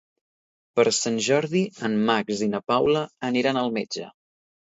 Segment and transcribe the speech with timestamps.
[0.79, 4.09] Per Sant Jordi en Max i na Paula aniran al metge.